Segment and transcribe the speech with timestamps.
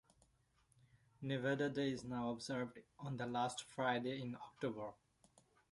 [1.21, 4.93] Nevada Day is now observed on the last Friday in October.